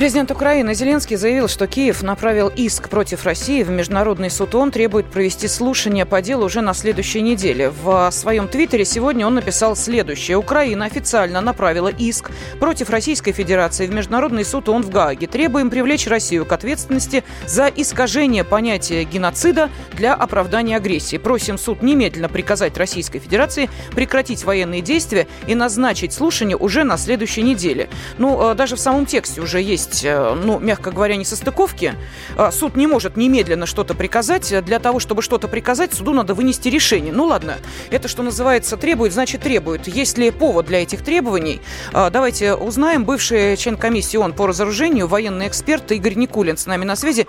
Президент 0.00 0.30
Украины 0.30 0.72
Зеленский 0.72 1.16
заявил, 1.16 1.46
что 1.46 1.66
Киев 1.66 2.02
направил 2.02 2.48
иск 2.48 2.88
против 2.88 3.26
России 3.26 3.62
в 3.62 3.68
Международный 3.68 4.30
суд. 4.30 4.54
Он 4.54 4.70
требует 4.70 5.10
провести 5.10 5.46
слушание 5.46 6.06
по 6.06 6.22
делу 6.22 6.46
уже 6.46 6.62
на 6.62 6.72
следующей 6.72 7.20
неделе. 7.20 7.68
В 7.68 8.10
своем 8.10 8.48
твиттере 8.48 8.86
сегодня 8.86 9.26
он 9.26 9.34
написал 9.34 9.76
следующее. 9.76 10.38
Украина 10.38 10.86
официально 10.86 11.42
направила 11.42 11.88
иск 11.88 12.30
против 12.58 12.88
Российской 12.88 13.32
Федерации 13.32 13.86
в 13.86 13.92
Международный 13.92 14.46
суд 14.46 14.70
ООН 14.70 14.84
в 14.84 14.88
Гааге. 14.88 15.26
Требуем 15.26 15.68
привлечь 15.68 16.06
Россию 16.06 16.46
к 16.46 16.52
ответственности 16.52 17.22
за 17.46 17.66
искажение 17.66 18.42
понятия 18.42 19.04
геноцида 19.04 19.68
для 19.92 20.14
оправдания 20.14 20.78
агрессии. 20.78 21.18
Просим 21.18 21.58
суд 21.58 21.82
немедленно 21.82 22.30
приказать 22.30 22.78
Российской 22.78 23.18
Федерации 23.18 23.68
прекратить 23.94 24.44
военные 24.44 24.80
действия 24.80 25.28
и 25.46 25.54
назначить 25.54 26.14
слушание 26.14 26.56
уже 26.56 26.84
на 26.84 26.96
следующей 26.96 27.42
неделе. 27.42 27.90
Ну, 28.16 28.52
э, 28.52 28.54
даже 28.54 28.76
в 28.76 28.80
самом 28.80 29.04
тексте 29.04 29.42
уже 29.42 29.60
есть 29.60 29.89
есть, 29.90 30.04
э, 30.04 30.34
ну, 30.34 30.58
мягко 30.58 30.90
говоря, 30.90 31.16
несостыковки. 31.16 31.94
Э, 32.36 32.50
суд 32.52 32.76
не 32.76 32.86
может 32.86 33.16
немедленно 33.16 33.66
что-то 33.66 33.94
приказать. 33.94 34.64
Для 34.64 34.78
того, 34.78 35.00
чтобы 35.00 35.22
что-то 35.22 35.48
приказать, 35.48 35.92
суду 35.92 36.12
надо 36.12 36.34
вынести 36.34 36.68
решение. 36.68 37.12
Ну 37.12 37.24
ладно, 37.24 37.56
это, 37.90 38.08
что 38.08 38.22
называется, 38.22 38.76
требует, 38.76 39.12
значит 39.12 39.42
требует. 39.42 39.86
Есть 39.88 40.18
ли 40.18 40.30
повод 40.30 40.66
для 40.66 40.82
этих 40.82 41.02
требований? 41.02 41.60
Э, 41.92 42.10
давайте 42.10 42.54
узнаем. 42.54 43.04
Бывший 43.04 43.56
член 43.56 43.76
комиссии 43.76 44.16
ООН 44.16 44.34
по 44.34 44.46
разоружению, 44.46 45.06
военный 45.06 45.48
эксперт 45.48 45.90
Игорь 45.92 46.14
Никулин 46.14 46.56
с 46.56 46.66
нами 46.66 46.84
на 46.84 46.96
связи. 46.96 47.26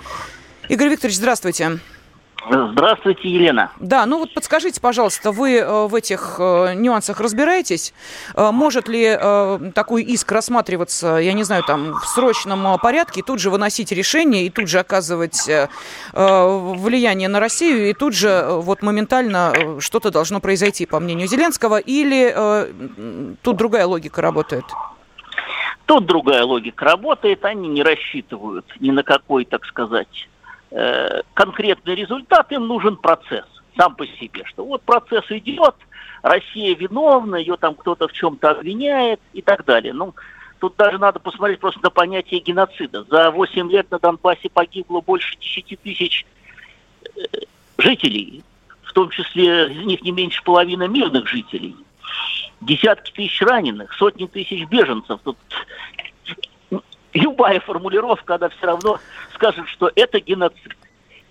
Игорь 0.70 0.89
Викторович, 0.89 1.17
здравствуйте. 1.17 1.65
Здравствуйте, 1.65 2.01
Елена. 2.49 3.71
Да, 3.79 4.05
ну 4.05 4.20
вот 4.20 4.34
подскажите, 4.34 4.81
пожалуйста, 4.81 5.31
вы 5.31 5.57
э, 5.57 5.87
в 5.87 5.93
этих 5.95 6.37
э, 6.39 6.73
нюансах 6.75 7.20
разбираетесь? 7.20 7.93
Э, 8.35 8.51
может 8.51 8.87
ли 8.87 9.17
такой 9.73 10.03
иск 10.03 10.31
рассматриваться, 10.31 11.17
я 11.17 11.34
не 11.34 11.43
знаю, 11.43 11.63
там 11.63 11.93
в 11.93 12.05
срочном 12.05 12.79
порядке, 12.79 13.21
тут 13.21 13.39
же 13.39 13.49
выносить 13.49 13.91
решение, 13.91 14.45
и 14.45 14.49
тут 14.49 14.67
же 14.67 14.79
оказывать 14.79 15.49
влияние 16.13 17.27
на 17.27 17.39
Россию, 17.39 17.89
и 17.89 17.93
тут 17.93 18.13
же 18.15 18.45
вот 18.49 18.81
моментально 18.81 19.79
что-то 19.79 20.12
должно 20.12 20.39
произойти, 20.39 20.85
по 20.85 20.99
мнению 20.99 21.27
Зеленского, 21.27 21.77
или 21.77 23.35
тут 23.41 23.57
другая 23.57 23.85
логика 23.85 24.21
работает? 24.21 24.65
Тут 25.85 26.05
другая 26.05 26.43
логика 26.43 26.85
работает, 26.85 27.43
они 27.45 27.67
не 27.67 27.84
рассчитывают 27.84 28.65
ни 28.79 28.91
на 28.91 29.03
какой, 29.03 29.45
так 29.45 29.65
сказать, 29.65 30.29
Э, 30.72 31.22
конкретный 31.34 31.96
результат, 31.96 32.50
им 32.54 32.66
нужен 32.66 32.96
процесс 32.96 33.46
сам 33.76 33.94
по 33.96 34.08
себе, 34.08 34.44
что 34.46 34.64
вот 34.64 34.82
процесс 34.84 35.26
идет, 35.30 35.76
Россия 36.22 36.76
виновна, 36.76 37.36
ее 37.36 37.58
там 37.58 37.76
кто-то 37.76 38.08
в 38.08 38.14
чем-то 38.14 38.52
обвиняет 38.52 39.20
и 39.34 39.42
так 39.42 39.66
далее. 39.66 39.94
Ну, 39.94 40.14
тут 40.60 40.76
даже 40.77 40.98
надо 40.98 41.20
посмотреть 41.20 41.60
просто 41.60 41.82
на 41.84 41.90
понятие 41.90 42.40
геноцида. 42.40 43.04
За 43.04 43.32
8 43.32 43.70
лет 43.70 43.92
на 43.92 43.99
Донбассе 43.99 44.49
погибло 44.49 45.02
больше 45.02 45.36
10 45.40 45.80
тысяч 45.82 46.26
э, 47.18 47.22
жителей, 47.77 48.42
в 48.84 48.94
том 48.94 49.10
числе 49.10 49.74
из 49.74 49.86
них 49.86 50.02
не 50.04 50.12
меньше 50.12 50.42
половины 50.42 50.88
мирных 50.88 51.27
жителей. 51.27 51.76
Десятки 52.62 53.12
тысяч 53.12 53.42
раненых, 53.42 53.92
сотни 53.94 54.26
тысяч 54.26 54.66
беженцев. 54.68 55.20
Тут 55.24 55.38
любая 57.13 57.59
формулировка, 57.59 58.35
она 58.35 58.49
все 58.49 58.65
равно 58.65 58.99
скажет, 59.34 59.67
что 59.67 59.91
это 59.95 60.20
геноцид. 60.20 60.76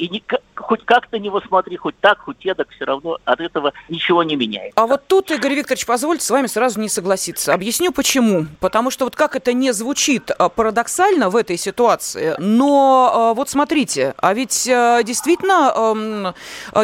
И 0.01 0.09
не, 0.09 0.25
хоть 0.55 0.83
как-то 0.87 1.19
не 1.19 1.31
посмотри, 1.31 1.77
хоть 1.77 1.95
так, 2.01 2.21
хоть 2.21 2.47
эдак, 2.47 2.71
все 2.71 2.87
равно 2.87 3.19
от 3.27 3.39
этого 3.39 3.75
ничего 3.91 4.23
не 4.23 4.35
меняется. 4.35 4.73
А 4.81 4.87
вот 4.87 5.07
тут, 5.07 5.31
Игорь 5.31 5.53
Викторович, 5.53 5.85
позвольте 5.85 6.25
с 6.25 6.31
вами 6.31 6.47
сразу 6.47 6.81
не 6.81 6.89
согласиться. 6.89 7.53
Объясню 7.53 7.93
почему. 7.93 8.47
Потому 8.61 8.91
что 8.91 9.05
вот 9.05 9.15
как 9.15 9.37
это 9.37 9.53
не 9.53 9.73
звучит 9.73 10.31
а, 10.31 10.49
парадоксально 10.49 11.29
в 11.29 11.37
этой 11.37 11.59
ситуации, 11.59 12.35
но 12.39 13.13
а, 13.13 13.35
вот 13.35 13.51
смотрите, 13.51 14.15
а 14.17 14.33
ведь 14.33 14.67
а, 14.69 15.03
действительно 15.03 16.35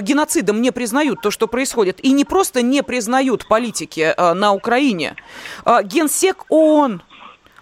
геноцидом 0.02 0.60
не 0.60 0.70
признают 0.70 1.22
то, 1.22 1.30
что 1.30 1.48
происходит. 1.48 2.04
И 2.04 2.12
не 2.12 2.26
просто 2.26 2.60
не 2.60 2.82
признают 2.82 3.48
политики 3.48 4.14
на 4.34 4.52
Украине. 4.52 5.16
Генсек 5.64 6.44
ООН 6.50 7.00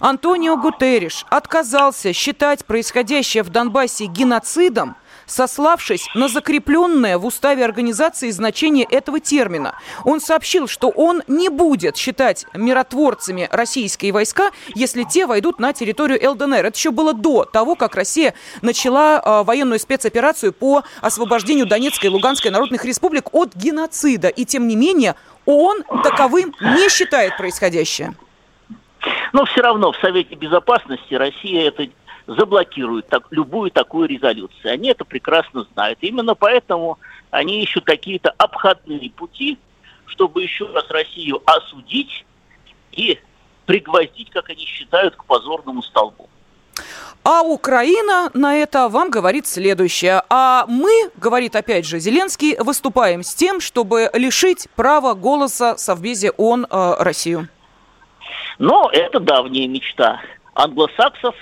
Антонио 0.00 0.56
Гутерриш 0.56 1.24
отказался 1.30 2.12
считать 2.12 2.64
происходящее 2.64 3.44
в 3.44 3.50
Донбассе 3.50 4.06
геноцидом, 4.06 4.96
сославшись 5.26 6.08
на 6.14 6.28
закрепленное 6.28 7.16
в 7.16 7.24
уставе 7.24 7.64
организации 7.64 8.30
значение 8.30 8.84
этого 8.84 9.20
термина. 9.20 9.78
Он 10.04 10.20
сообщил, 10.20 10.66
что 10.66 10.88
он 10.88 11.22
не 11.28 11.48
будет 11.48 11.96
считать 11.96 12.44
миротворцами 12.54 13.48
российские 13.52 14.12
войска, 14.12 14.50
если 14.74 15.04
те 15.04 15.26
войдут 15.26 15.60
на 15.60 15.72
территорию 15.72 16.32
ЛДНР. 16.32 16.66
Это 16.66 16.76
еще 16.76 16.90
было 16.90 17.14
до 17.14 17.44
того, 17.44 17.76
как 17.76 17.94
Россия 17.94 18.34
начала 18.62 19.22
э, 19.24 19.44
военную 19.44 19.78
спецоперацию 19.78 20.52
по 20.52 20.82
освобождению 21.00 21.66
Донецкой 21.66 22.10
и 22.10 22.12
Луганской 22.12 22.50
народных 22.50 22.84
республик 22.84 23.32
от 23.32 23.54
геноцида. 23.54 24.28
И 24.28 24.44
тем 24.44 24.66
не 24.66 24.74
менее, 24.74 25.14
он 25.46 25.84
таковым 26.02 26.52
не 26.60 26.88
считает 26.88 27.36
происходящее. 27.36 28.14
Но 29.34 29.44
все 29.46 29.62
равно 29.62 29.90
в 29.90 29.96
Совете 29.96 30.36
Безопасности 30.36 31.12
Россия 31.12 31.66
это 31.66 31.88
заблокирует 32.28 33.08
так, 33.08 33.26
любую 33.32 33.72
такую 33.72 34.06
резолюцию. 34.06 34.72
Они 34.72 34.90
это 34.90 35.04
прекрасно 35.04 35.66
знают. 35.74 35.98
Именно 36.02 36.36
поэтому 36.36 37.00
они 37.32 37.60
ищут 37.60 37.84
какие-то 37.84 38.32
обходные 38.38 39.10
пути, 39.10 39.58
чтобы 40.06 40.44
еще 40.44 40.66
раз 40.66 40.88
Россию 40.88 41.42
осудить 41.46 42.24
и 42.92 43.18
пригвоздить, 43.66 44.30
как 44.30 44.50
они 44.50 44.64
считают, 44.66 45.16
к 45.16 45.24
позорному 45.24 45.82
столбу. 45.82 46.28
А 47.24 47.42
Украина 47.42 48.30
на 48.34 48.56
это 48.56 48.88
вам 48.88 49.10
говорит 49.10 49.48
следующее. 49.48 50.22
А 50.30 50.64
мы, 50.68 51.10
говорит 51.16 51.56
опять 51.56 51.86
же 51.86 51.98
Зеленский, 51.98 52.56
выступаем 52.60 53.24
с 53.24 53.34
тем, 53.34 53.60
чтобы 53.60 54.10
лишить 54.14 54.68
права 54.76 55.14
голоса 55.14 55.76
Совбезе 55.76 56.30
ООН 56.30 56.68
э, 56.70 56.94
Россию. 57.00 57.48
Но 58.58 58.88
это 58.92 59.20
давняя 59.20 59.66
мечта 59.66 60.20
англосаксов, 60.54 61.34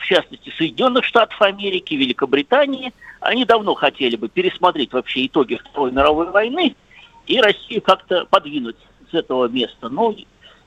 в 0.00 0.06
частности 0.06 0.52
Соединенных 0.56 1.04
Штатов 1.04 1.40
Америки, 1.40 1.94
Великобритании. 1.94 2.92
Они 3.20 3.44
давно 3.44 3.74
хотели 3.74 4.16
бы 4.16 4.28
пересмотреть 4.28 4.92
вообще 4.92 5.26
итоги 5.26 5.56
Второй 5.56 5.92
мировой 5.92 6.30
войны 6.30 6.74
и 7.26 7.40
Россию 7.40 7.82
как-то 7.82 8.26
подвинуть 8.26 8.76
с 9.10 9.14
этого 9.14 9.48
места. 9.48 9.88
Но 9.88 10.14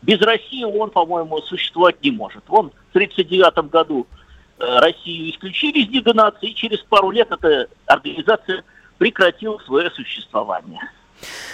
без 0.02 0.22
России 0.22 0.64
он, 0.64 0.90
по-моему, 0.90 1.40
существовать 1.42 2.02
не 2.04 2.12
может. 2.12 2.44
Он 2.48 2.70
в 2.70 2.96
1939 2.96 3.72
году 3.72 4.08
э, 4.60 4.80
Россию 4.80 5.32
исключили 5.32 5.80
из 5.80 5.90
Лиги 5.90 6.12
наций, 6.12 6.50
и 6.50 6.56
через 6.56 6.80
пару 6.80 7.12
лет 7.12 7.32
эта 7.32 7.68
организация 7.86 8.64
прекратила 8.98 9.58
свое 9.60 9.90
существование. 9.92 10.82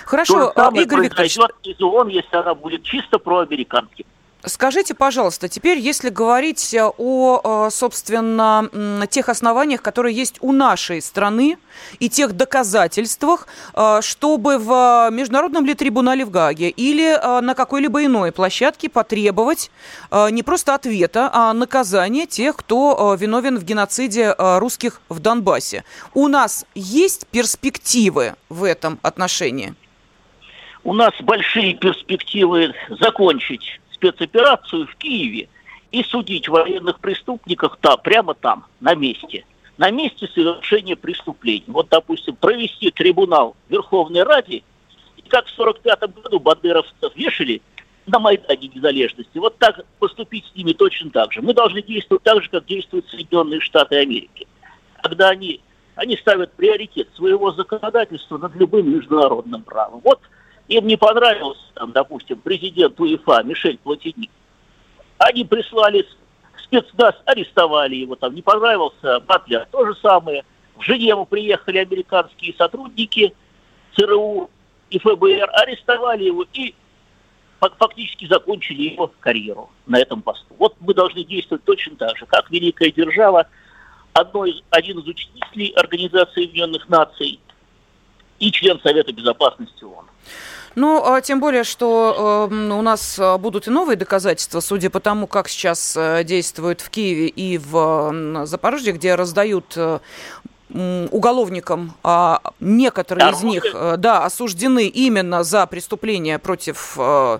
Хорошо, 0.06 0.52
То 0.52 0.72
же 0.72 0.84
Игорь 0.84 1.02
Викторович... 1.02 1.38
из 1.64 1.82
ООН, 1.82 2.08
если 2.10 2.36
она 2.36 2.56
будет 2.56 2.84
чисто 2.84 3.20
проамериканским. 3.20 4.06
Скажите, 4.46 4.94
пожалуйста, 4.94 5.50
теперь, 5.50 5.80
если 5.80 6.10
говорить 6.10 6.74
э, 6.74 6.92
о, 6.98 7.68
э, 7.68 7.70
собственно, 7.72 8.70
тех 9.10 9.30
основаниях, 9.30 9.82
которые 9.82 10.16
есть 10.16 10.38
у 10.42 10.52
нашей 10.52 11.02
страны 11.02 11.58
и 12.00 12.08
тех 12.08 12.34
доказательствах, 12.34 13.48
э, 13.74 14.00
чтобы 14.04 14.60
в 14.60 15.10
Международном 15.12 15.66
ли 15.66 15.74
трибунале 15.74 16.24
в 16.24 16.30
Гаге 16.30 16.70
или 16.70 17.18
на 17.42 17.56
какой-либо 17.56 18.06
иной 18.06 18.32
площадке 18.32 18.90
потребовать 18.90 19.72
не 20.32 20.44
просто 20.44 20.76
ответа, 20.76 21.30
а 21.34 21.54
наказания 21.54 22.26
тех, 22.26 22.56
кто 22.56 23.16
виновен 23.20 23.58
в 23.58 23.64
геноциде 23.64 24.36
русских 24.38 25.02
в 25.10 25.20
Донбассе. 25.20 25.84
У 26.14 26.28
нас 26.28 26.66
есть 26.76 27.28
перспективы 27.28 28.36
в 28.50 28.64
этом 28.64 29.00
отношении? 29.02 29.74
У 30.84 30.94
нас 30.94 31.14
большие 31.22 31.74
перспективы 31.74 32.74
закончить 32.90 33.80
спецоперацию 33.98 34.88
в 34.88 34.96
Киеве 34.96 35.50
и 35.92 36.04
судить 36.04 36.48
военных 36.48 37.00
преступников 37.00 37.78
там, 37.82 38.00
прямо 38.02 38.34
там, 38.34 38.66
на 38.80 38.96
месте. 38.96 39.46
На 39.78 39.92
месте 39.92 40.28
совершения 40.34 40.96
преступлений. 40.96 41.64
Вот, 41.68 41.90
допустим, 41.90 42.36
провести 42.36 42.92
трибунал 42.92 43.56
Верховной 43.70 44.24
Ради, 44.24 44.64
и 45.18 45.22
как 45.28 45.46
в 45.46 45.52
45 45.52 46.00
году 46.16 46.40
бандеровцев 46.40 47.16
вешали 47.16 47.62
на 48.06 48.20
Майдане 48.20 48.72
Незалежности, 48.74 49.38
вот 49.38 49.58
так 49.58 49.86
поступить 50.00 50.46
с 50.46 50.56
ними 50.56 50.74
точно 50.74 51.12
так 51.12 51.34
же. 51.34 51.42
Мы 51.42 51.54
должны 51.54 51.82
действовать 51.82 52.24
так 52.24 52.42
же, 52.42 52.50
как 52.50 52.66
действуют 52.66 53.08
Соединенные 53.10 53.60
Штаты 53.60 53.98
Америки. 53.98 54.48
Когда 55.04 55.30
они, 55.30 55.62
они 55.96 56.18
ставят 56.18 56.54
приоритет 56.54 57.10
своего 57.16 57.52
законодательства 57.52 58.38
над 58.38 58.56
любым 58.56 58.90
международным 58.96 59.62
правом. 59.64 60.02
Вот 60.04 60.22
им 60.68 60.88
не 60.88 60.98
понравился, 60.98 61.62
там, 61.74 61.92
допустим, 61.92 62.40
президент 62.40 63.00
УЕФА 63.00 63.44
Мишель 63.44 63.78
Платини. 63.78 64.30
Они 65.18 65.44
прислали 65.46 66.06
спецназ 66.64 67.16
арестовали 67.26 67.96
его, 67.96 68.16
там 68.16 68.36
не 68.36 68.42
понравился 68.42 69.20
Батлер, 69.22 69.68
то 69.72 69.86
же 69.86 69.96
самое. 70.02 70.44
В 70.76 70.84
Женеву 70.84 71.26
приехали 71.26 71.80
американские 71.80 72.54
сотрудники 72.56 73.34
ЦРУ 73.96 74.50
и 74.90 75.00
ФБР, 75.00 75.50
арестовали 75.54 76.26
его 76.26 76.46
и 76.54 76.76
фактически 77.60 78.28
закончили 78.28 78.90
его 78.90 79.12
карьеру 79.20 79.72
на 79.88 80.00
этом 80.00 80.22
посту. 80.22 80.54
Вот 80.60 80.76
мы 80.80 80.94
должны 80.94 81.24
действовать 81.24 81.64
точно 81.64 81.96
так 81.96 82.16
же, 82.18 82.26
как 82.28 82.52
великая 82.52 82.92
держава, 82.92 83.48
одной, 84.14 84.64
один 84.70 85.00
из 85.00 85.08
учредителей 85.08 85.70
Организации 85.76 86.44
Объединенных 86.44 86.88
Наций 86.90 87.40
и 88.40 88.52
член 88.52 88.80
Совета 88.82 89.12
Безопасности 89.12 89.84
ООН. 89.84 90.06
Ну, 90.76 91.04
а 91.06 91.22
тем 91.22 91.40
более, 91.40 91.64
что 91.64 92.48
э, 92.52 92.54
у 92.56 92.82
нас 92.82 93.18
а, 93.20 93.38
будут 93.38 93.68
и 93.68 93.72
новые 93.72 93.98
доказательства, 93.98 94.60
судя 94.60 94.90
по 94.90 95.00
тому, 95.00 95.28
как 95.28 95.50
сейчас 95.50 95.96
э, 95.98 96.24
действуют 96.24 96.82
в 96.82 96.90
Киеве 96.90 97.28
и 97.28 97.58
в 97.58 98.46
Запорожье, 98.46 98.94
где 98.94 99.16
раздают 99.16 99.74
э, 99.76 100.00
уголовникам, 100.70 101.94
а 102.04 102.42
некоторые 102.60 103.32
из 103.32 103.44
них, 103.44 103.64
э, 103.74 103.96
да, 103.98 104.26
осуждены 104.26 104.88
именно 104.88 105.44
за 105.44 105.66
преступления 105.66 106.40
против 106.40 106.96
э, 106.98 107.40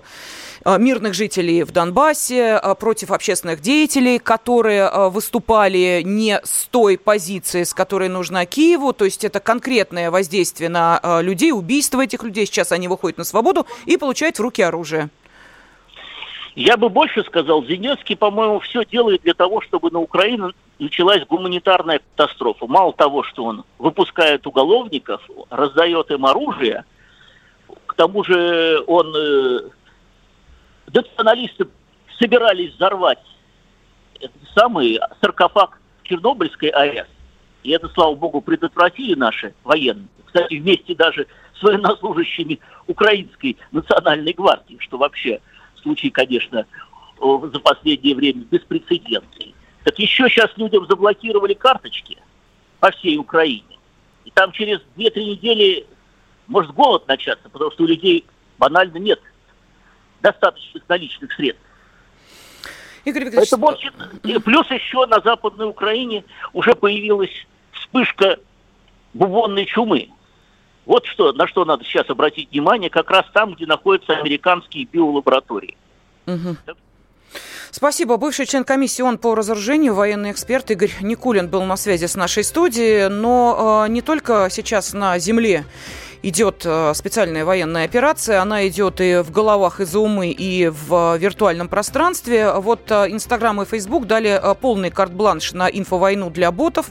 мирных 0.78 1.14
жителей 1.14 1.62
в 1.62 1.70
Донбассе, 1.70 2.60
против 2.78 3.10
общественных 3.10 3.60
деятелей, 3.60 4.18
которые 4.18 5.08
выступали 5.10 6.02
не 6.04 6.40
с 6.42 6.66
той 6.70 6.98
позиции, 6.98 7.62
с 7.62 7.72
которой 7.72 8.08
нужна 8.08 8.44
Киеву. 8.44 8.92
То 8.92 9.04
есть 9.06 9.24
это 9.24 9.40
конкретное 9.40 10.10
воздействие 10.10 10.68
на 10.68 11.20
людей, 11.22 11.52
убийство 11.52 12.02
этих 12.02 12.22
людей. 12.22 12.44
Сейчас 12.44 12.72
они 12.72 12.88
выходят 12.88 13.16
на 13.18 13.24
свободу 13.24 13.66
и 13.86 13.96
получают 13.96 14.38
в 14.38 14.42
руки 14.42 14.60
оружие. 14.60 15.08
Я 16.54 16.76
бы 16.76 16.88
больше 16.88 17.22
сказал, 17.22 17.64
Зеленский, 17.64 18.16
по-моему, 18.16 18.58
все 18.58 18.84
делает 18.84 19.22
для 19.22 19.34
того, 19.34 19.60
чтобы 19.60 19.90
на 19.92 20.00
Украину 20.00 20.52
началась 20.80 21.24
гуманитарная 21.24 22.00
катастрофа. 22.16 22.66
Мало 22.66 22.92
того, 22.92 23.22
что 23.22 23.44
он 23.44 23.64
выпускает 23.78 24.44
уголовников, 24.44 25.22
раздает 25.50 26.10
им 26.10 26.26
оружие, 26.26 26.84
к 27.86 27.94
тому 27.94 28.24
же 28.24 28.82
он... 28.86 29.14
Националисты 30.92 31.68
собирались 32.18 32.74
взорвать 32.74 33.18
самый 34.54 34.98
саркофаг 35.20 35.80
Чернобыльской 36.02 36.70
АЭС. 36.70 37.06
И 37.62 37.70
это, 37.70 37.88
слава 37.90 38.14
богу, 38.14 38.40
предотвратили 38.40 39.14
наши 39.14 39.54
военные. 39.64 40.08
Кстати, 40.24 40.54
вместе 40.54 40.94
даже 40.94 41.26
с 41.58 41.62
военнослужащими 41.62 42.60
Украинской 42.86 43.56
национальной 43.72 44.32
гвардии, 44.32 44.78
что 44.80 44.96
вообще 44.98 45.40
случай, 45.82 46.10
конечно, 46.10 46.66
за 47.20 47.60
последнее 47.60 48.14
время 48.14 48.42
беспрецедентный. 48.50 49.54
Так 49.84 49.98
еще 49.98 50.28
сейчас 50.28 50.50
людям 50.56 50.86
заблокировали 50.86 51.54
карточки 51.54 52.18
по 52.80 52.90
всей 52.92 53.16
Украине. 53.18 53.78
И 54.24 54.30
там 54.30 54.52
через 54.52 54.80
2-3 54.96 55.24
недели 55.24 55.86
может 56.46 56.72
голод 56.72 57.08
начаться, 57.08 57.48
потому 57.48 57.70
что 57.72 57.84
у 57.84 57.86
людей 57.86 58.24
банально 58.58 58.98
нет 58.98 59.20
достаточных 60.22 60.82
наличных 60.88 61.32
средств. 61.32 61.62
Игорь 63.04 63.24
Викторович... 63.24 63.48
Это 63.48 63.56
может... 63.56 63.94
Плюс 64.44 64.70
еще 64.70 65.06
на 65.06 65.20
Западной 65.20 65.68
Украине 65.68 66.24
уже 66.52 66.74
появилась 66.74 67.30
вспышка 67.72 68.38
бубонной 69.14 69.64
чумы. 69.66 70.10
Вот 70.84 71.06
что, 71.06 71.32
на 71.32 71.46
что 71.46 71.64
надо 71.64 71.84
сейчас 71.84 72.08
обратить 72.08 72.50
внимание, 72.50 72.90
как 72.90 73.10
раз 73.10 73.26
там, 73.32 73.54
где 73.54 73.66
находятся 73.66 74.14
американские 74.16 74.84
биолаборатории. 74.84 75.76
Угу. 76.26 76.56
Спасибо. 77.70 78.16
Бывший 78.16 78.46
член 78.46 78.64
комиссии 78.64 79.02
ООН 79.02 79.18
по 79.18 79.34
разоружению, 79.34 79.94
военный 79.94 80.30
эксперт 80.30 80.70
Игорь 80.70 80.90
Никулин 81.00 81.48
был 81.48 81.62
на 81.64 81.76
связи 81.76 82.06
с 82.06 82.14
нашей 82.14 82.42
студией. 82.42 83.08
Но 83.08 83.84
э, 83.86 83.90
не 83.90 84.00
только 84.00 84.48
сейчас 84.50 84.94
на 84.94 85.18
земле 85.18 85.64
идет 86.22 86.62
э, 86.64 86.92
специальная 86.94 87.44
военная 87.44 87.84
операция. 87.84 88.40
Она 88.40 88.66
идет 88.66 89.00
и 89.00 89.22
в 89.22 89.30
головах, 89.30 89.80
и 89.80 89.84
за 89.84 89.98
умы, 90.00 90.30
и 90.30 90.68
в 90.68 91.16
виртуальном 91.16 91.68
пространстве. 91.68 92.52
Вот 92.52 92.90
э, 92.90 93.10
Инстаграм 93.10 93.60
и 93.62 93.64
Фейсбук 93.64 94.06
дали 94.06 94.30
э, 94.30 94.54
полный 94.54 94.90
карт-бланш 94.90 95.52
на 95.52 95.68
инфовойну 95.68 96.30
для 96.30 96.50
ботов. 96.50 96.90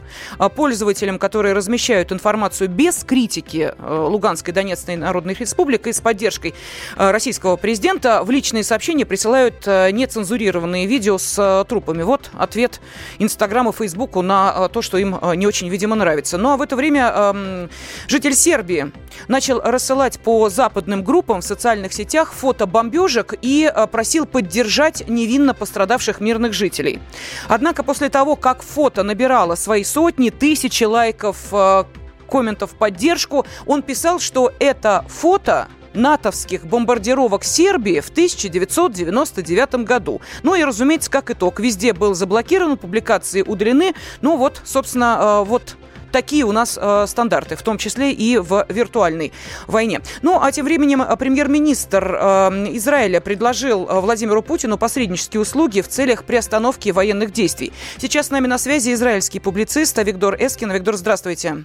Пользователям, 0.55 1.19
которые 1.19 1.53
размещают 1.53 2.11
информацию 2.11 2.69
без 2.69 3.03
критики 3.03 3.73
Луганской 3.79 4.53
Донецкой 4.53 4.95
Народной 4.95 5.35
Республики 5.39 5.89
и 5.89 5.93
с 5.93 6.01
поддержкой 6.01 6.53
российского 6.95 7.55
президента, 7.55 8.23
в 8.23 8.31
личные 8.31 8.63
сообщения 8.63 9.05
присылают 9.05 9.65
нецензурированные 9.65 10.85
видео 10.85 11.17
с 11.17 11.65
трупами. 11.67 12.03
Вот 12.03 12.29
ответ 12.37 12.81
Инстаграма 13.19 13.71
и 13.71 13.73
Фейсбуку 13.73 14.21
на 14.21 14.69
то, 14.69 14.81
что 14.81 14.97
им 14.97 15.17
не 15.35 15.47
очень, 15.47 15.69
видимо, 15.69 15.95
нравится. 15.95 16.37
Ну 16.37 16.51
а 16.51 16.57
в 16.57 16.61
это 16.61 16.75
время 16.75 17.11
эм, 17.15 17.69
житель 18.07 18.33
Сербии 18.33 18.91
начал 19.27 19.59
рассылать 19.61 20.19
по 20.19 20.49
западным 20.49 21.03
группам 21.03 21.41
в 21.41 21.45
социальных 21.45 21.93
сетях 21.93 22.33
фото 22.33 22.65
бомбежек 22.65 23.33
и 23.41 23.71
э, 23.73 23.87
просил 23.87 24.25
поддержать 24.25 25.07
невинно 25.07 25.53
пострадавших 25.53 26.19
мирных 26.19 26.53
жителей. 26.53 26.99
Однако 27.47 27.83
после 27.83 28.09
того, 28.09 28.35
как 28.35 28.61
фото 28.61 29.03
набирало 29.03 29.55
свои 29.55 29.83
сотни, 29.83 30.29
тысячи 30.29 30.83
лайков, 30.83 31.37
э, 31.51 31.83
комментов 32.29 32.73
в 32.73 32.75
поддержку, 32.75 33.45
он 33.65 33.81
писал, 33.81 34.19
что 34.19 34.51
это 34.59 35.05
фото 35.07 35.67
натовских 35.93 36.65
бомбардировок 36.65 37.43
Сербии 37.43 37.99
в 37.99 38.09
1999 38.09 39.83
году. 39.83 40.21
Ну 40.43 40.55
и, 40.55 40.63
разумеется, 40.63 41.09
как 41.09 41.31
итог, 41.31 41.59
везде 41.59 41.93
был 41.93 42.13
заблокирован, 42.13 42.77
публикации 42.77 43.41
удалены. 43.41 43.93
Ну 44.21 44.37
вот, 44.37 44.61
собственно, 44.63 45.17
э, 45.19 45.43
вот 45.45 45.75
такие 46.11 46.43
у 46.43 46.51
нас 46.51 46.77
э, 46.81 47.05
стандарты, 47.07 47.55
в 47.55 47.61
том 47.61 47.77
числе 47.77 48.11
и 48.11 48.37
в 48.37 48.65
виртуальной 48.69 49.31
войне. 49.67 50.01
Ну, 50.21 50.39
а 50.41 50.51
тем 50.51 50.65
временем 50.65 51.01
э, 51.01 51.17
премьер-министр 51.17 52.17
э, 52.19 52.49
Израиля 52.77 53.21
предложил 53.21 53.87
э, 53.87 53.99
Владимиру 53.99 54.41
Путину 54.41 54.77
посреднические 54.77 55.41
услуги 55.41 55.81
в 55.81 55.87
целях 55.87 56.23
приостановки 56.23 56.89
военных 56.89 57.31
действий. 57.31 57.73
Сейчас 57.97 58.27
с 58.27 58.31
нами 58.31 58.47
на 58.47 58.57
связи 58.57 58.93
израильский 58.93 59.39
публицист 59.39 59.97
Виктор 59.97 60.35
Эскин. 60.39 60.71
Виктор, 60.71 60.95
здравствуйте. 60.95 61.63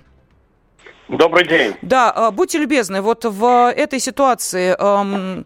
Добрый 1.08 1.46
день. 1.46 1.74
Да, 1.82 2.12
э, 2.14 2.30
будьте 2.30 2.58
любезны, 2.58 3.02
вот 3.02 3.24
в 3.24 3.72
этой 3.72 4.00
ситуации... 4.00 4.76
Э, 4.78 5.44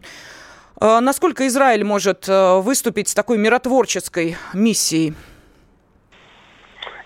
Насколько 0.79 1.47
Израиль 1.47 1.83
может 1.83 2.27
выступить 2.27 3.07
с 3.07 3.15
такой 3.15 3.39
миротворческой 3.39 4.37
миссией? 4.53 5.15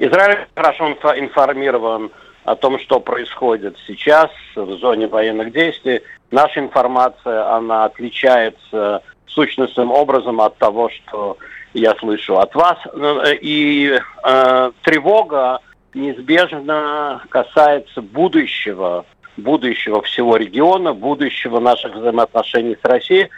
Израиль 0.04 0.48
хорошо 0.56 0.90
информирован 0.90 2.10
о 2.44 2.56
том, 2.56 2.80
что 2.80 3.00
происходит 3.00 3.78
сейчас 3.86 4.32
в 4.56 4.72
зоне 4.78 5.06
военных 5.06 5.54
действий. 5.54 6.02
Наша 6.32 6.60
информация, 6.60 7.54
она 7.54 7.86
отличается 7.86 9.04
сущностным 9.28 9.92
образом 9.92 10.42
от 10.42 10.58
того, 10.58 10.90
что 10.90 11.38
я 11.76 11.94
слышу 12.00 12.40
от 12.40 12.56
вас. 12.56 12.80
И 13.42 14.00
э, 14.24 14.72
тревога 14.82 15.60
неизбежно 15.94 17.22
касается 17.30 18.02
будущего, 18.02 19.06
будущего 19.38 20.02
всего 20.02 20.36
региона, 20.36 20.94
будущего 20.94 21.60
наших 21.60 21.94
взаимоотношений 21.94 22.76
с 22.82 22.84
Россией, 22.84 23.30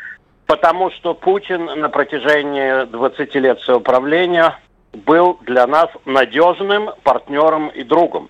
потому 0.45 0.91
что 0.91 1.13
Путин 1.13 1.65
на 1.65 1.89
протяжении 1.89 2.85
20 2.85 3.35
лет 3.35 3.59
своего 3.59 3.81
правления 3.81 4.57
был 4.93 5.39
для 5.41 5.67
нас 5.67 5.89
надежным 6.05 6.91
партнером 7.03 7.69
и 7.69 7.83
другом. 7.83 8.29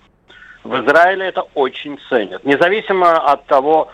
В 0.62 0.74
Израиле 0.84 1.26
это 1.26 1.42
очень 1.54 1.98
ценят. 2.08 2.44
Независимо 2.44 3.18
от 3.18 3.46
того, 3.46 3.88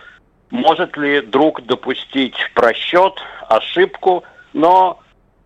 может 0.50 0.96
ли 0.96 1.20
друг 1.20 1.62
допустить 1.66 2.36
просчет, 2.54 3.14
ошибку, 3.48 4.24
но 4.52 5.00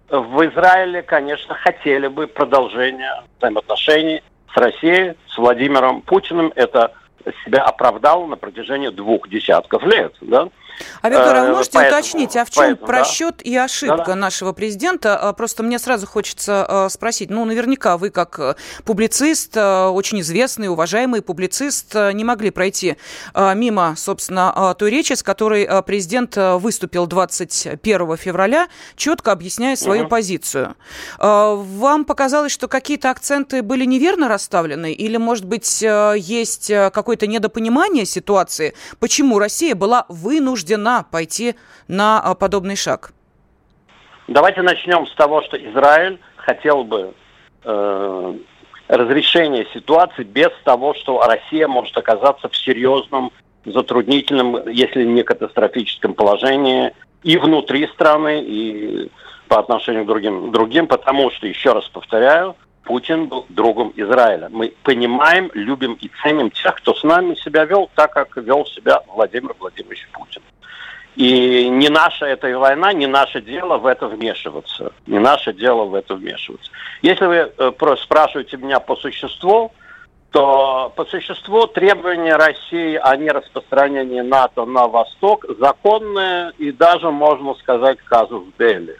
в 0.08 0.46
Израиле, 0.46 1.02
конечно, 1.02 1.54
хотели 1.54 2.08
бы 2.08 2.26
продолжения 2.26 3.24
взаимоотношений 3.38 4.22
с 4.52 4.56
Россией, 4.56 5.14
с 5.28 5.38
Владимиром 5.38 6.02
Путиным. 6.02 6.52
Это 6.54 6.92
себя 7.44 7.62
оправдал 7.62 8.26
на 8.26 8.36
протяжении 8.36 8.88
двух 8.88 9.28
десятков 9.28 9.82
лет. 9.84 10.14
Да? 10.20 10.48
А, 11.02 11.08
Виктор, 11.08 11.36
а 11.36 11.42
вы 11.42 11.48
э, 11.48 11.52
можете 11.52 11.74
поэтому, 11.74 12.00
уточнить, 12.00 12.36
а 12.36 12.44
в 12.44 12.50
чем 12.50 12.64
поэтому, 12.64 12.86
просчет 12.86 13.36
да. 13.38 13.50
и 13.50 13.56
ошибка 13.56 14.04
да, 14.06 14.14
нашего 14.14 14.52
президента? 14.52 15.16
А, 15.16 15.32
просто 15.32 15.62
мне 15.62 15.78
сразу 15.78 16.06
хочется 16.06 16.64
а, 16.66 16.88
спросить, 16.88 17.30
ну, 17.30 17.44
наверняка 17.44 17.98
вы 17.98 18.10
как 18.10 18.38
э, 18.38 18.54
публицист, 18.84 19.56
э, 19.56 19.86
очень 19.86 20.20
известный, 20.20 20.68
уважаемый 20.68 21.22
публицист, 21.22 21.94
не 21.94 22.24
могли 22.24 22.50
пройти 22.50 22.96
мимо, 23.34 23.94
собственно, 23.96 24.74
той 24.78 24.90
речи, 24.90 25.12
с 25.12 25.22
которой 25.22 25.68
президент 25.82 26.36
выступил 26.36 27.06
21 27.06 28.16
февраля, 28.16 28.68
четко 28.96 29.32
объясняя 29.32 29.76
свою 29.76 30.02
угу. 30.02 30.10
позицию. 30.10 30.74
Вам 31.18 32.04
показалось, 32.04 32.52
что 32.52 32.68
какие-то 32.68 33.10
акценты 33.10 33.62
были 33.62 33.84
неверно 33.84 34.28
расставлены? 34.28 34.92
Или, 34.92 35.16
может 35.16 35.44
быть, 35.44 35.82
есть 35.82 36.68
какое-то 36.68 37.26
недопонимание 37.26 38.06
ситуации, 38.06 38.74
почему 38.98 39.38
Россия 39.38 39.74
была 39.74 40.06
вынуждена 40.08 40.63
вынуждена 40.64 41.04
пойти 41.10 41.54
на 41.88 42.20
а, 42.20 42.34
подобный 42.34 42.76
шаг? 42.76 43.12
Давайте 44.28 44.62
начнем 44.62 45.06
с 45.06 45.14
того, 45.14 45.42
что 45.42 45.56
Израиль 45.56 46.18
хотел 46.36 46.84
бы 46.84 47.12
э, 47.64 48.34
разрешения 48.88 49.66
ситуации 49.74 50.22
без 50.22 50.50
того, 50.64 50.94
что 50.94 51.20
Россия 51.20 51.68
может 51.68 51.96
оказаться 51.96 52.48
в 52.48 52.56
серьезном, 52.56 53.32
затруднительном, 53.66 54.68
если 54.68 55.04
не 55.04 55.22
катастрофическом 55.22 56.14
положении 56.14 56.92
и 57.22 57.36
внутри 57.36 57.86
страны, 57.88 58.42
и 58.42 59.10
по 59.48 59.58
отношению 59.58 60.04
к 60.04 60.06
другим, 60.06 60.52
другим 60.52 60.86
потому 60.86 61.30
что, 61.30 61.46
еще 61.46 61.72
раз 61.72 61.86
повторяю, 61.88 62.56
Путин 62.84 63.26
был 63.26 63.46
другом 63.48 63.92
Израиля. 63.96 64.48
Мы 64.50 64.74
понимаем, 64.82 65.50
любим 65.54 65.94
и 65.94 66.10
ценим 66.22 66.50
тех, 66.50 66.74
кто 66.76 66.94
с 66.94 67.02
нами 67.02 67.34
себя 67.34 67.64
вел 67.64 67.90
так, 67.94 68.12
как 68.12 68.36
вел 68.36 68.66
себя 68.66 69.00
Владимир 69.08 69.54
Владимирович 69.58 70.08
Путин. 70.12 70.42
И 71.16 71.68
не 71.68 71.88
наша 71.88 72.26
эта 72.26 72.58
война, 72.58 72.92
не 72.92 73.06
наше 73.06 73.40
дело 73.40 73.78
в 73.78 73.86
это 73.86 74.08
вмешиваться. 74.08 74.92
Не 75.06 75.18
наше 75.18 75.52
дело 75.52 75.84
в 75.84 75.94
это 75.94 76.14
вмешиваться. 76.14 76.70
Если 77.02 77.24
вы 77.24 77.52
э, 77.56 77.96
спрашиваете 78.02 78.56
меня 78.56 78.80
по 78.80 78.96
существу, 78.96 79.72
то 80.30 80.92
по 80.96 81.04
существу 81.04 81.68
требования 81.68 82.34
России 82.34 82.96
о 82.96 83.16
нераспространении 83.16 84.20
НАТО 84.20 84.64
на 84.64 84.88
восток 84.88 85.46
законные 85.60 86.50
и 86.58 86.72
даже, 86.72 87.10
можно 87.12 87.54
сказать, 87.54 87.98
казус 87.98 88.42
Дели 88.58 88.98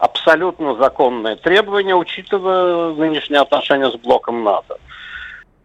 абсолютно 0.00 0.74
законное 0.76 1.36
требование, 1.36 1.94
учитывая 1.94 2.94
нынешние 2.94 3.40
отношения 3.40 3.90
с 3.90 3.96
блоком 3.96 4.42
НАТО. 4.42 4.78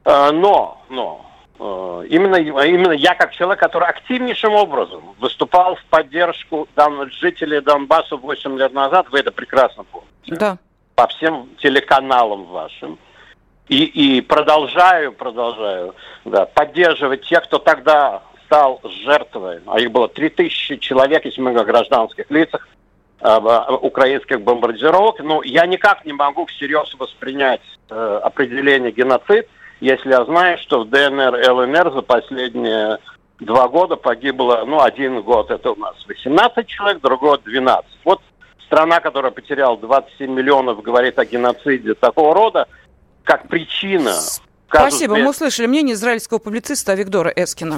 Э, 0.04 0.32
но, 0.32 0.82
но, 0.90 1.26
э, 1.58 2.08
именно, 2.10 2.36
именно 2.36 2.92
я 2.92 3.16
как 3.16 3.34
человек, 3.34 3.60
который 3.62 3.88
активнейшим 3.88 4.54
образом 4.54 5.16
выступал 5.20 5.76
в 5.76 5.86
поддержку 5.86 6.68
жителей 7.20 7.62
Донбасса 7.62 8.18
8 8.18 8.58
лет 8.58 8.74
назад, 8.74 9.08
вы 9.10 9.20
это 9.20 9.32
прекрасно 9.32 9.86
помните. 9.86 10.12
Да. 10.28 10.58
По 10.96 11.08
всем 11.08 11.50
телеканалам 11.58 12.44
вашим. 12.46 13.00
И, 13.70 13.84
и 13.86 14.22
продолжаю, 14.22 15.14
продолжаю 15.14 15.96
да, 16.26 16.46
поддерживать 16.46 17.24
тех, 17.24 17.44
кто 17.46 17.58
тогда 17.58 18.22
стал 18.46 18.80
жертвой, 19.06 19.62
а 19.66 19.80
их 19.80 19.92
было 19.92 20.08
3000 20.08 20.78
человек, 20.78 21.26
если 21.26 21.42
мы 21.42 21.52
о 21.52 21.64
гражданских 21.64 22.30
лицах, 22.30 22.68
украинских 23.82 24.42
бомбардировок. 24.42 25.20
Но 25.20 25.42
я 25.44 25.66
никак 25.66 26.06
не 26.06 26.14
могу 26.14 26.46
всерьез 26.46 26.94
воспринять 26.98 27.62
э, 27.90 28.20
определение 28.24 28.92
геноцид, 28.92 29.48
если 29.82 30.10
я 30.10 30.24
знаю, 30.26 30.58
что 30.60 30.84
в 30.84 30.90
ДНР 30.90 31.36
и 31.36 31.48
ЛНР 31.50 31.94
за 31.94 32.02
последние 32.02 33.00
два 33.40 33.68
года 33.68 33.96
погибло, 33.96 34.64
ну, 34.66 34.82
один 34.82 35.22
год 35.22 35.52
это 35.52 35.72
у 35.72 35.76
нас 35.76 35.96
18 36.08 36.66
человек, 36.68 37.02
другой 37.02 37.40
12. 37.44 37.86
Вот 38.06 38.22
страна, 38.66 39.00
которая 39.00 39.32
потеряла 39.32 39.78
27 39.78 40.32
миллионов, 40.32 40.82
говорит 40.82 41.20
о 41.20 41.26
геноциде 41.26 41.94
такого 41.94 42.34
рода, 42.34 42.68
как 43.24 43.48
причина. 43.48 44.14
Спасибо. 44.68 45.16
Мы 45.16 45.30
услышали 45.30 45.68
мнение 45.68 45.94
израильского 45.94 46.40
публициста 46.40 46.94
Виктора 46.94 47.32
Эскина. 47.36 47.78